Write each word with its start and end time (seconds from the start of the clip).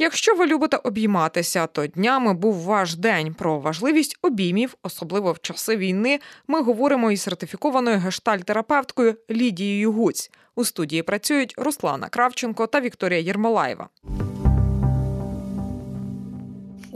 Якщо 0.00 0.34
ви 0.34 0.46
любите 0.46 0.76
обійматися, 0.76 1.66
то 1.66 1.86
днями 1.86 2.34
був 2.34 2.54
ваш 2.54 2.94
день. 2.94 3.34
Про 3.34 3.58
важливість 3.58 4.18
обіймів, 4.22 4.74
особливо 4.82 5.32
в 5.32 5.38
часи 5.38 5.76
війни, 5.76 6.20
ми 6.48 6.62
говоримо 6.62 7.10
із 7.10 7.22
сертифікованою 7.22 7.98
гештальтерапевткою 7.98 9.16
Лідією 9.30 9.92
Гуць. 9.92 10.30
У 10.54 10.64
студії 10.64 11.02
працюють 11.02 11.54
Руслана 11.56 12.08
Кравченко 12.08 12.66
та 12.66 12.80
Вікторія 12.80 13.20
Єрмолаєва. 13.20 13.88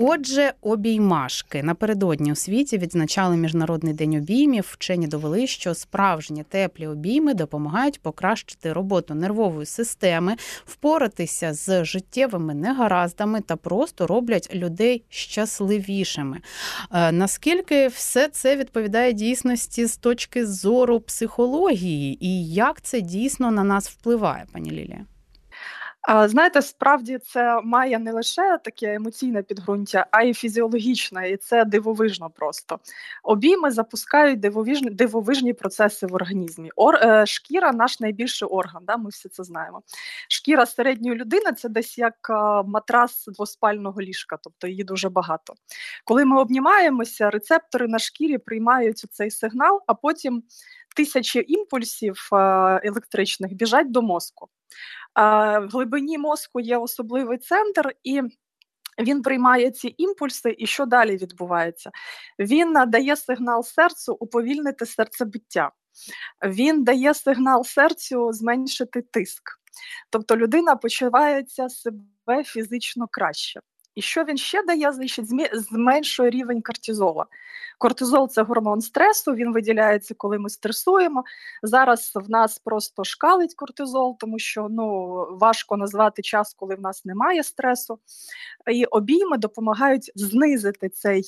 Отже, 0.04 0.52
обіймашки 0.60 1.62
напередодні 1.62 2.32
у 2.32 2.34
світі 2.34 2.78
відзначали 2.78 3.36
міжнародний 3.36 3.94
день 3.94 4.14
обіймів. 4.14 4.68
Вчені 4.70 5.06
довели, 5.06 5.46
що 5.46 5.74
справжні 5.74 6.42
теплі 6.42 6.86
обійми 6.86 7.34
допомагають 7.34 8.00
покращити 8.00 8.72
роботу 8.72 9.14
нервової 9.14 9.66
системи, 9.66 10.36
впоратися 10.66 11.54
з 11.54 11.84
життєвими 11.84 12.54
негараздами 12.54 13.40
та 13.40 13.56
просто 13.56 14.06
роблять 14.06 14.54
людей 14.54 15.04
щасливішими. 15.08 16.40
Е, 16.92 17.12
наскільки 17.12 17.88
все 17.88 18.28
це 18.28 18.56
відповідає 18.56 19.12
дійсності 19.12 19.86
з 19.86 19.96
точки 19.96 20.46
зору 20.46 21.00
психології, 21.00 22.26
і 22.26 22.48
як 22.48 22.80
це 22.82 23.00
дійсно 23.00 23.50
на 23.50 23.64
нас 23.64 23.90
впливає, 23.90 24.44
пані 24.52 24.70
Лілія? 24.70 25.06
Знаєте, 26.08 26.62
справді 26.62 27.18
це 27.18 27.60
має 27.64 27.98
не 27.98 28.12
лише 28.12 28.58
таке 28.64 28.94
емоційне 28.94 29.42
підґрунтя, 29.42 30.06
а 30.10 30.22
й 30.22 30.34
фізіологічне, 30.34 31.30
і 31.30 31.36
це 31.36 31.64
дивовижно 31.64 32.30
просто. 32.30 32.78
Обійми 33.22 33.70
запускають 33.70 34.40
дивовижні 34.40 34.90
дивовижні 34.90 35.52
процеси 35.52 36.06
в 36.06 36.14
організмі. 36.14 36.70
Ор, 36.76 36.94
е, 36.94 37.26
Шкіра 37.26 37.72
наш 37.72 38.00
найбільший 38.00 38.48
орган, 38.48 38.82
да, 38.86 38.96
ми 38.96 39.10
всі 39.10 39.28
це 39.28 39.44
знаємо. 39.44 39.82
Шкіра 40.28 40.66
середньої 40.66 41.16
людини 41.16 41.52
це 41.52 41.68
десь 41.68 41.98
як 41.98 42.14
е, 42.30 42.32
матрас 42.66 43.24
двоспального 43.26 44.02
ліжка, 44.02 44.38
тобто 44.42 44.66
її 44.66 44.84
дуже 44.84 45.08
багато. 45.08 45.54
Коли 46.04 46.24
ми 46.24 46.40
обнімаємося, 46.40 47.30
рецептори 47.30 47.88
на 47.88 47.98
шкірі 47.98 48.38
приймають 48.38 49.06
цей 49.10 49.30
сигнал, 49.30 49.82
а 49.86 49.94
потім 49.94 50.42
тисячі 50.92 51.44
імпульсів 51.52 52.28
е, 52.32 52.36
електричних 52.84 53.52
біжать 53.52 53.90
до 53.90 54.02
мозку. 54.02 54.48
В 55.16 55.68
глибині 55.72 56.18
мозку 56.18 56.60
є 56.60 56.76
особливий 56.76 57.38
центр, 57.38 57.92
і 58.04 58.22
він 58.98 59.22
приймає 59.22 59.70
ці 59.70 59.94
імпульси, 59.98 60.54
і 60.58 60.66
що 60.66 60.86
далі 60.86 61.16
відбувається? 61.16 61.90
Він 62.38 62.72
надає 62.72 63.16
сигнал 63.16 63.62
серцю 63.62 64.16
уповільнити 64.20 64.86
серцебиття. 64.86 65.70
Він 66.44 66.84
дає 66.84 67.14
сигнал 67.14 67.64
серцю 67.64 68.32
зменшити 68.32 69.02
тиск. 69.02 69.42
Тобто 70.10 70.36
людина 70.36 70.76
почувається 70.76 71.68
себе 71.68 72.44
фізично 72.44 73.08
краще. 73.10 73.60
І 73.94 74.02
що 74.02 74.24
він 74.24 74.36
ще 74.36 74.62
дає? 74.62 74.92
Значить, 74.92 75.26
зменшує 75.52 76.30
рівень 76.30 76.62
кортизола. 76.62 77.26
Кортизол 77.78 78.28
це 78.28 78.42
гормон 78.42 78.80
стресу, 78.80 79.34
він 79.34 79.52
виділяється, 79.52 80.14
коли 80.14 80.38
ми 80.38 80.50
стресуємо. 80.50 81.24
Зараз 81.62 82.12
в 82.14 82.30
нас 82.30 82.58
просто 82.58 83.04
шкалить 83.04 83.54
кортизол, 83.54 84.16
тому 84.18 84.38
що 84.38 84.66
ну, 84.70 84.86
важко 85.30 85.76
назвати 85.76 86.22
час, 86.22 86.54
коли 86.54 86.74
в 86.74 86.80
нас 86.80 87.04
немає 87.04 87.42
стресу. 87.42 87.98
І 88.72 88.84
обійми 88.84 89.38
допомагають 89.38 90.12
знизити 90.14 90.88
цей, 90.88 91.24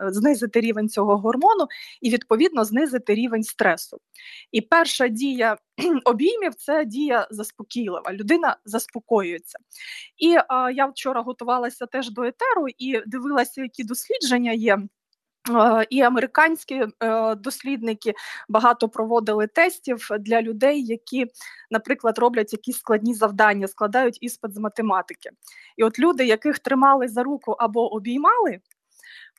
знизити 0.00 0.60
рівень 0.60 0.88
цього 0.88 1.16
гормону 1.16 1.66
і, 2.00 2.10
відповідно, 2.10 2.64
знизити 2.64 3.14
рівень 3.14 3.42
стресу. 3.42 3.98
І 4.52 4.60
перша 4.60 5.08
дія 5.08 5.56
обіймів 6.04 6.54
це 6.54 6.84
дія 6.84 7.28
заспокійлива. 7.30 8.12
Людина 8.12 8.56
заспокоюється. 8.64 9.58
І 10.18 10.36
а, 10.48 10.70
я 10.70 10.86
вчора 10.86 11.22
готувалася 11.22 11.86
теж 11.86 12.10
до 12.10 12.22
етеру 12.22 12.66
і 12.78 13.00
дивилася, 13.06 13.62
які 13.62 13.84
дослідження 13.84 14.52
є. 14.52 14.78
І 15.90 16.00
американські 16.00 16.86
е, 17.00 17.34
дослідники 17.34 18.14
багато 18.48 18.88
проводили 18.88 19.46
тестів 19.46 20.08
для 20.20 20.42
людей, 20.42 20.84
які, 20.84 21.26
наприклад, 21.70 22.18
роблять 22.18 22.52
якісь 22.52 22.78
складні 22.78 23.14
завдання, 23.14 23.68
складають 23.68 24.18
іспит 24.20 24.54
з 24.54 24.58
математики. 24.58 25.30
І 25.76 25.84
от 25.84 25.98
люди, 25.98 26.26
яких 26.26 26.58
тримали 26.58 27.08
за 27.08 27.22
руку 27.22 27.52
або 27.52 27.94
обіймали, 27.94 28.60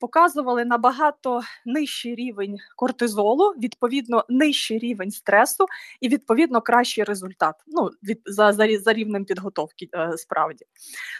показували 0.02 0.66
набагато 0.66 1.42
нижчий 1.66 2.16
рівень 2.16 2.58
кортизолу, 2.76 3.50
відповідно, 3.50 4.26
нижчий 4.30 4.80
рівень 4.80 5.12
стресу 5.12 5.66
і 6.02 6.10
відповідно 6.10 6.62
кращий 6.62 7.04
результат. 7.04 7.56
Ну 7.68 7.90
від 8.04 8.22
за 8.26 8.54
за, 8.54 8.80
за 8.80 8.94
рівнем 8.94 9.26
підготовки 9.26 9.90
е, 9.96 10.12
справді. 10.18 10.66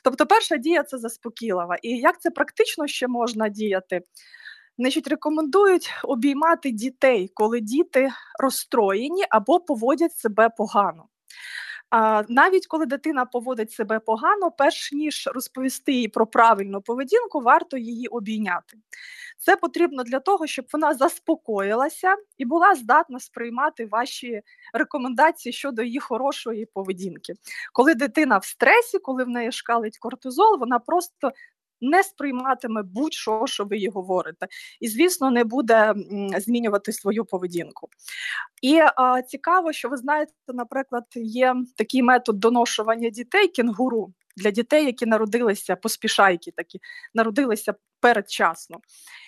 Тобто, 0.04 0.26
перша 0.26 0.58
дія 0.58 0.84
це 0.84 0.98
заспокійлива. 0.98 1.78
І 1.82 1.90
як 1.90 2.22
це 2.22 2.32
практично 2.32 2.88
ще 2.88 3.08
можна 3.08 3.50
діяти? 3.50 4.02
Значить, 4.78 5.08
рекомендують 5.08 5.92
обіймати 6.04 6.72
дітей, 6.72 7.32
коли 7.34 7.60
діти 7.60 8.10
розстроєні 8.40 9.24
або 9.30 9.60
поводять 9.60 10.18
себе 10.18 10.50
погано. 10.58 11.06
А 11.96 12.24
навіть 12.30 12.68
коли 12.68 12.86
дитина 12.86 13.26
поводить 13.26 13.72
себе 13.72 14.00
погано, 14.00 14.52
перш 14.52 14.92
ніж 14.92 15.30
розповісти 15.34 15.92
їй 15.92 16.08
про 16.08 16.28
правильну 16.28 16.82
поведінку, 16.82 17.40
варто 17.40 17.78
її 17.78 18.08
обійняти. 18.08 18.78
Це 19.38 19.56
потрібно 19.56 20.04
для 20.04 20.20
того, 20.20 20.48
щоб 20.48 20.66
вона 20.74 20.94
заспокоїлася 20.94 22.16
і 22.38 22.46
була 22.46 22.76
здатна 22.76 23.20
сприймати 23.20 23.86
ваші 23.86 24.42
рекомендації 24.74 25.54
щодо 25.54 25.84
її 25.84 26.00
хорошої 26.00 26.66
поведінки. 26.66 27.34
Коли 27.74 27.96
дитина 27.96 28.38
в 28.38 28.46
стресі, 28.46 29.00
коли 29.00 29.24
в 29.24 29.30
неї 29.30 29.52
шкалить 29.52 29.98
кортизол, 29.98 30.60
вона 30.60 30.80
просто 30.80 31.32
не 31.84 32.04
сприйматиме 32.04 32.84
будь-що, 32.84 33.44
що 33.46 33.66
ви 33.66 33.78
їй 33.78 33.90
говорите, 33.90 34.48
і, 34.80 34.88
звісно, 34.88 35.32
не 35.32 35.44
буде 35.44 35.94
змінювати 36.38 36.92
свою 36.92 37.26
поведінку. 37.26 37.90
І 38.62 38.80
а, 38.96 39.22
цікаво, 39.22 39.74
що 39.74 39.90
ви 39.90 39.98
знаєте, 39.98 40.34
наприклад, 40.48 41.04
є 41.16 41.56
такий 41.76 42.04
метод 42.04 42.40
доношування 42.40 43.10
дітей 43.10 43.48
кенгуру 43.48 44.14
для 44.38 44.52
дітей, 44.52 44.86
які 44.86 45.06
народилися 45.06 45.76
поспішайки, 45.76 46.52
такі 46.52 46.80
народилися 47.14 47.74
передчасно. 48.00 48.80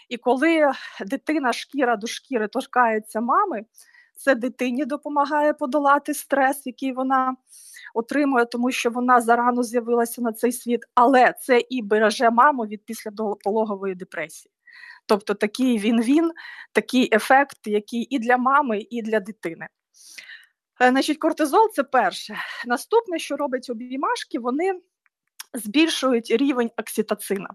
І 0.09 0.17
коли 0.17 0.71
дитина 1.05 1.53
шкіра 1.53 1.95
до 1.95 2.07
шкіри 2.07 2.47
торкається 2.47 3.21
мами, 3.21 3.65
це 4.15 4.35
дитині 4.35 4.85
допомагає 4.85 5.53
подолати 5.53 6.13
стрес, 6.13 6.61
який 6.65 6.93
вона 6.93 7.35
отримує, 7.95 8.45
тому 8.45 8.71
що 8.71 8.89
вона 8.89 9.21
зарано 9.21 9.63
з'явилася 9.63 10.21
на 10.21 10.33
цей 10.33 10.51
світ, 10.51 10.81
але 10.95 11.33
це 11.41 11.61
і 11.69 11.81
береже 11.81 12.29
маму 12.29 12.65
від 12.65 12.85
післяпологової 12.85 13.95
депресії. 13.95 14.51
Тобто 15.05 15.33
такий 15.33 15.79
він-він, 15.79 16.31
такий 16.71 17.09
ефект, 17.15 17.57
який 17.65 18.01
і 18.01 18.19
для 18.19 18.37
мами, 18.37 18.85
і 18.89 19.01
для 19.01 19.19
дитини. 19.19 19.67
Е, 20.81 20.89
значить, 20.89 21.17
Кортизол 21.17 21.69
це 21.73 21.83
перше. 21.83 22.35
Наступне, 22.65 23.19
що 23.19 23.37
робить 23.37 23.69
обіймашки, 23.69 24.39
вони 24.39 24.79
збільшують 25.53 26.31
рівень 26.31 26.71
окситоцина. 26.77 27.49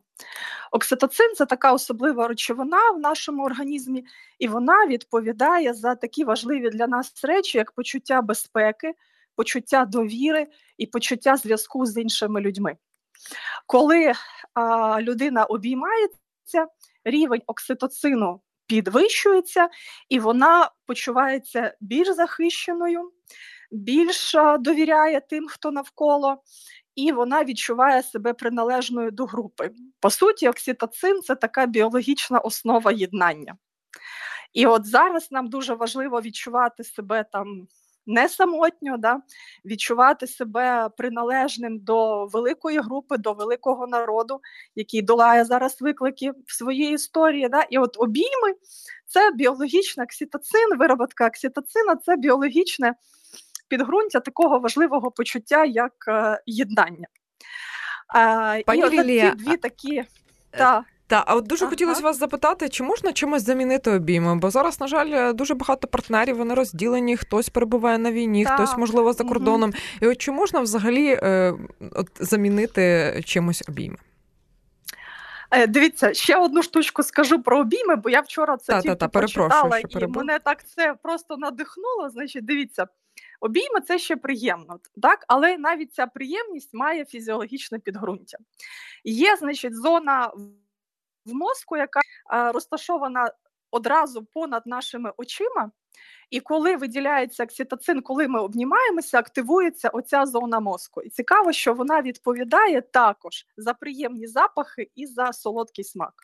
Окситоцин 0.72 1.34
це 1.34 1.46
така 1.46 1.72
особлива 1.72 2.28
речовина 2.28 2.90
в 2.90 2.98
нашому 2.98 3.44
організмі, 3.44 4.04
і 4.38 4.48
вона 4.48 4.86
відповідає 4.86 5.74
за 5.74 5.94
такі 5.94 6.24
важливі 6.24 6.70
для 6.70 6.86
нас 6.86 7.24
речі, 7.24 7.58
як 7.58 7.72
почуття 7.72 8.22
безпеки, 8.22 8.94
почуття 9.36 9.84
довіри 9.84 10.46
і 10.78 10.86
почуття 10.86 11.36
зв'язку 11.36 11.86
з 11.86 12.00
іншими 12.00 12.40
людьми. 12.40 12.76
Коли 13.66 14.12
а, 14.54 15.02
людина 15.02 15.44
обіймається, 15.44 16.66
рівень 17.04 17.42
окситоцину 17.46 18.40
підвищується, 18.66 19.68
і 20.08 20.18
вона 20.18 20.70
почувається 20.86 21.74
більш 21.80 22.08
захищеною, 22.08 23.12
більш 23.70 24.36
довіряє 24.58 25.20
тим, 25.20 25.48
хто 25.48 25.70
навколо, 25.70 26.42
і 26.94 27.12
вона 27.12 27.44
відчуває 27.44 28.02
себе 28.02 28.34
приналежною 28.34 29.10
до 29.10 29.26
групи. 29.26 29.70
По 30.00 30.10
суті, 30.10 30.48
окситоцин 30.48 31.22
це 31.22 31.34
така 31.34 31.66
біологічна 31.66 32.38
основа 32.38 32.92
єднання. 32.92 33.56
І 34.52 34.66
от 34.66 34.86
зараз 34.86 35.28
нам 35.30 35.48
дуже 35.48 35.74
важливо 35.74 36.20
відчувати 36.20 36.84
себе 36.84 37.24
там 37.32 37.68
не 38.06 38.28
самотньо, 38.28 38.96
да, 38.98 39.20
відчувати 39.64 40.26
себе 40.26 40.88
приналежним 40.96 41.78
до 41.78 42.26
великої 42.26 42.78
групи, 42.78 43.16
до 43.16 43.32
великого 43.32 43.86
народу, 43.86 44.40
який 44.74 45.02
долає 45.02 45.44
зараз 45.44 45.80
виклики 45.80 46.30
в 46.46 46.52
своїй 46.52 46.94
історії. 46.94 47.48
Да. 47.48 47.62
І 47.62 47.78
от 47.78 47.96
обійми 47.98 48.54
це 49.06 49.30
біологічний 49.32 50.04
окситоцин, 50.04 50.78
вироботка 50.78 51.26
окситоцина 51.26 51.96
це 51.96 52.16
біологічне 52.16 52.94
підґрунтя 53.68 54.20
такого 54.20 54.58
важливого 54.58 55.10
почуття, 55.10 55.64
як 55.64 55.92
е, 56.08 56.42
єднання. 56.46 57.06
Пані 58.66 58.82
і 58.82 58.90
Лілія, 58.90 59.30
дві 59.30 59.56
такі. 59.56 60.04
Та, 60.50 60.84
Та 61.10 61.24
а 61.26 61.34
от 61.34 61.46
дуже 61.46 61.64
ага. 61.64 61.70
хотілося 61.70 62.02
вас 62.02 62.18
запитати, 62.18 62.68
чи 62.68 62.82
можна 62.82 63.12
чимось 63.12 63.42
замінити 63.42 63.90
обійми? 63.90 64.36
Бо 64.36 64.50
зараз, 64.50 64.80
на 64.80 64.86
жаль, 64.86 65.34
дуже 65.34 65.54
багато 65.54 65.88
партнерів 65.88 66.36
вони 66.36 66.54
розділені, 66.54 67.16
хтось 67.16 67.48
перебуває 67.48 67.98
на 67.98 68.12
війні, 68.12 68.44
так. 68.44 68.54
хтось 68.54 68.76
можливо 68.76 69.12
за 69.12 69.24
кордоном. 69.24 69.70
Угу. 69.70 69.78
І 70.00 70.06
от 70.06 70.18
чи 70.18 70.32
можна 70.32 70.60
взагалі 70.60 71.18
е, 71.22 71.54
от 71.92 72.08
замінити 72.20 73.14
чимось 73.24 73.62
обійми? 73.68 73.96
Е, 75.50 75.66
дивіться, 75.66 76.14
ще 76.14 76.36
одну 76.36 76.62
штучку 76.62 77.02
скажу 77.02 77.42
про 77.42 77.60
обійми, 77.60 77.96
бо 77.96 78.10
я 78.10 78.20
вчора 78.20 78.56
це 78.56 78.72
та, 78.72 78.80
тільки 78.80 78.94
та, 78.94 79.08
та, 79.08 79.20
почитала, 79.20 79.78
і 79.78 80.06
мене 80.06 80.38
так 80.38 80.68
це 80.68 80.94
просто 81.02 81.36
надихнуло. 81.36 82.10
Значить, 82.10 82.44
дивіться, 82.44 82.86
обійми 83.40 83.80
це 83.86 83.98
ще 83.98 84.16
приємно, 84.16 84.80
так, 85.02 85.24
але 85.28 85.58
навіть 85.58 85.94
ця 85.94 86.06
приємність 86.06 86.74
має 86.74 87.04
фізіологічне 87.04 87.78
підґрунтя. 87.78 88.38
Є, 89.04 89.36
значить, 89.36 89.76
зона 89.76 90.30
в 91.24 91.34
мозку, 91.34 91.76
яка 91.76 92.00
розташована 92.52 93.32
одразу 93.70 94.24
понад 94.24 94.66
нашими 94.66 95.12
очима. 95.16 95.70
І 96.30 96.40
коли 96.40 96.76
виділяється 96.76 97.44
окситоцин, 97.44 98.02
коли 98.02 98.28
ми 98.28 98.40
обнімаємося, 98.40 99.18
активується 99.18 99.88
оця 99.88 100.26
зона 100.26 100.60
мозку. 100.60 101.02
І 101.02 101.10
цікаво, 101.10 101.52
що 101.52 101.74
вона 101.74 102.02
відповідає 102.02 102.80
також 102.80 103.46
за 103.56 103.74
приємні 103.74 104.26
запахи 104.26 104.90
і 104.94 105.06
за 105.06 105.32
солодкий 105.32 105.84
смак. 105.84 106.14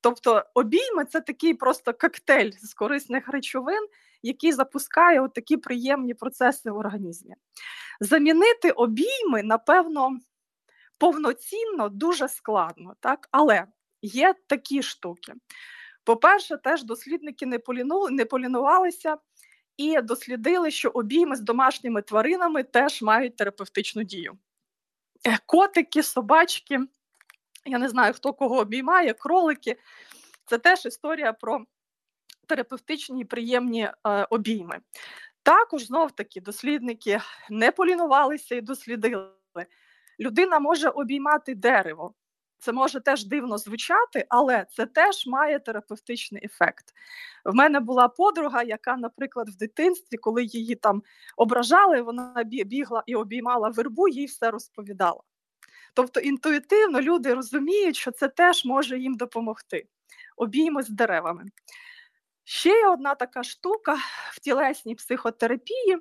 Тобто 0.00 0.44
обійми 0.54 1.04
це 1.04 1.20
такий 1.20 1.54
просто 1.54 1.92
коктейль 1.92 2.50
з 2.50 2.74
корисних 2.74 3.28
речовин, 3.28 3.88
який 4.22 4.52
запускає 4.52 5.28
такі 5.34 5.56
приємні 5.56 6.14
процеси 6.14 6.70
в 6.70 6.76
організмі. 6.76 7.34
Замінити 8.00 8.70
обійми, 8.70 9.42
напевно, 9.42 10.18
повноцінно 10.98 11.88
дуже 11.88 12.28
складно, 12.28 12.94
так? 13.00 13.28
але 13.30 13.66
є 14.02 14.34
такі 14.46 14.82
штуки. 14.82 15.32
По-перше, 16.04 16.56
теж 16.56 16.84
дослідники 16.84 17.46
не 17.46 17.58
поліну, 17.58 18.08
не 18.10 18.24
полінувалися 18.24 19.16
і 19.76 20.00
дослідили, 20.00 20.70
що 20.70 20.88
обійми 20.88 21.36
з 21.36 21.40
домашніми 21.40 22.02
тваринами 22.02 22.62
теж 22.62 23.02
мають 23.02 23.36
терапевтичну 23.36 24.02
дію. 24.02 24.38
Е, 25.26 25.38
котики, 25.46 26.02
собачки, 26.02 26.80
я 27.64 27.78
не 27.78 27.88
знаю, 27.88 28.12
хто 28.12 28.32
кого 28.32 28.58
обіймає, 28.58 29.14
кролики 29.14 29.76
це 30.46 30.58
теж 30.58 30.86
історія 30.86 31.32
про 31.32 31.64
терапевтичні 32.46 33.20
і 33.20 33.24
приємні 33.24 33.82
е, 33.82 33.92
обійми. 34.30 34.78
Також 35.42 35.86
знов 35.86 36.12
таки 36.12 36.40
дослідники 36.40 37.20
не 37.50 37.72
полінувалися 37.72 38.54
і 38.54 38.60
дослідили. 38.60 39.30
Людина 40.20 40.58
може 40.58 40.88
обіймати 40.88 41.54
дерево, 41.54 42.14
це 42.58 42.72
може 42.72 43.00
теж 43.00 43.24
дивно 43.24 43.58
звучати, 43.58 44.26
але 44.28 44.66
це 44.70 44.86
теж 44.86 45.26
має 45.26 45.58
терапевтичний 45.58 46.44
ефект. 46.44 46.84
В 47.44 47.54
мене 47.54 47.80
була 47.80 48.08
подруга, 48.08 48.62
яка, 48.62 48.96
наприклад, 48.96 49.48
в 49.48 49.56
дитинстві, 49.56 50.16
коли 50.16 50.44
її 50.44 50.74
там 50.74 51.02
ображали, 51.36 52.02
вона 52.02 52.44
бігла 52.44 53.02
і 53.06 53.14
обіймала 53.14 53.68
вербу, 53.68 54.08
їй 54.08 54.26
все 54.26 54.50
розповідала. 54.50 55.20
Тобто 55.94 56.20
інтуїтивно 56.20 57.00
люди 57.00 57.34
розуміють, 57.34 57.96
що 57.96 58.10
це 58.10 58.28
теж 58.28 58.64
може 58.64 58.98
їм 58.98 59.14
допомогти. 59.14 59.86
Обійми 60.36 60.82
з 60.82 60.88
деревами. 60.88 61.44
Ще 62.44 62.68
є 62.68 62.88
одна 62.88 63.14
така 63.14 63.42
штука 63.42 63.96
в 64.32 64.40
тілесній 64.40 64.94
психотерапії 64.94 65.98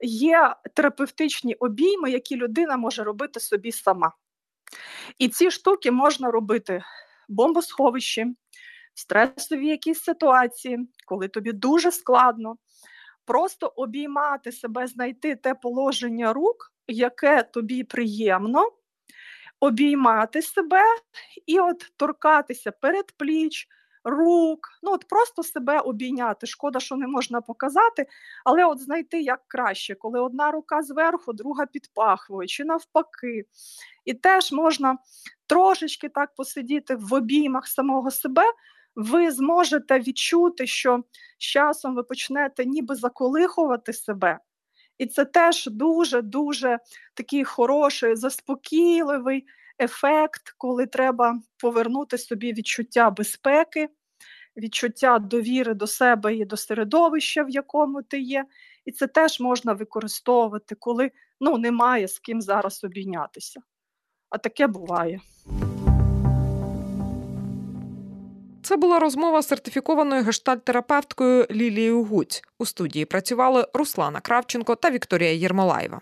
є 0.00 0.54
терапевтичні 0.74 1.54
обійми, 1.54 2.10
які 2.10 2.36
людина 2.36 2.76
може 2.76 3.04
робити 3.04 3.40
собі 3.40 3.72
сама. 3.72 4.12
І 5.18 5.28
ці 5.28 5.50
штуки 5.50 5.90
можна 5.90 6.30
робити 6.30 6.82
в 7.28 7.32
бомбосховищі, 7.32 8.24
в 8.94 9.00
стресовій 9.00 9.68
якійсь 9.68 10.02
ситуації, 10.02 10.88
коли 11.06 11.28
тобі 11.28 11.52
дуже 11.52 11.92
складно. 11.92 12.56
Просто 13.24 13.66
обіймати 13.66 14.52
себе, 14.52 14.86
знайти 14.86 15.36
те 15.36 15.54
положення 15.54 16.32
рук, 16.32 16.72
яке 16.88 17.42
тобі 17.42 17.84
приємно, 17.84 18.70
обіймати 19.60 20.42
себе 20.42 20.82
і 21.46 21.60
от 21.60 21.92
торкатися 21.96 22.72
перед 22.72 23.12
пліч, 23.16 23.68
рук, 24.06 24.68
ну 24.82 24.92
от 24.92 25.08
просто 25.08 25.42
себе 25.42 25.80
обійняти. 25.80 26.46
Шкода, 26.46 26.80
що 26.80 26.96
не 26.96 27.06
можна 27.06 27.40
показати, 27.40 28.06
але 28.44 28.64
от 28.64 28.80
знайти 28.80 29.20
як 29.20 29.40
краще, 29.48 29.94
коли 29.94 30.20
одна 30.20 30.50
рука 30.50 30.82
зверху, 30.82 31.32
друга 31.32 31.66
під 31.66 31.90
пахвою, 31.94 32.48
чи 32.48 32.64
навпаки. 32.64 33.44
І 34.04 34.14
теж 34.14 34.52
можна 34.52 34.98
трошечки 35.46 36.08
так 36.08 36.34
посидіти 36.34 36.94
в 36.94 37.14
обіймах 37.14 37.66
самого 37.66 38.10
себе. 38.10 38.42
Ви 38.96 39.30
зможете 39.30 39.98
відчути, 39.98 40.66
що 40.66 41.02
з 41.38 41.42
часом 41.42 41.94
ви 41.94 42.02
почнете 42.02 42.64
ніби 42.64 42.94
заколихувати 42.94 43.92
себе. 43.92 44.38
І 44.98 45.06
це 45.06 45.24
теж 45.24 45.66
дуже-дуже 45.66 46.78
такий 47.14 47.44
хороший, 47.44 48.16
заспокійливий 48.16 49.46
ефект, 49.78 50.54
коли 50.58 50.86
треба 50.86 51.40
повернути 51.58 52.18
собі 52.18 52.52
відчуття 52.52 53.10
безпеки, 53.10 53.88
відчуття 54.56 55.18
довіри 55.18 55.74
до 55.74 55.86
себе 55.86 56.34
і 56.34 56.44
до 56.44 56.56
середовища, 56.56 57.42
в 57.42 57.50
якому 57.50 58.02
ти 58.02 58.20
є. 58.20 58.44
І 58.84 58.92
це 58.92 59.06
теж 59.06 59.40
можна 59.40 59.72
використовувати, 59.72 60.74
коли 60.74 61.10
ну, 61.40 61.58
немає 61.58 62.08
з 62.08 62.18
ким 62.18 62.40
зараз 62.40 62.84
обійнятися. 62.84 63.60
А 64.30 64.38
таке 64.38 64.66
буває. 64.66 65.20
Це 68.62 68.76
була 68.76 68.98
розмова 68.98 69.42
з 69.42 69.48
сертифікованою 69.48 70.22
гештальт-терапевткою 70.22 71.46
Лілією 71.50 72.04
Гуць. 72.04 72.42
У 72.58 72.66
студії 72.66 73.04
працювали 73.04 73.66
Руслана 73.74 74.20
Кравченко 74.20 74.74
та 74.74 74.90
Вікторія 74.90 75.32
Єрмолаєва. 75.32 76.00